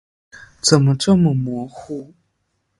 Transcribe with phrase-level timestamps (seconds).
[0.63, 2.15] 怎么这么模糊？